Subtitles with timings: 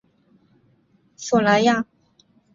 [1.15, 1.85] 索莱亚。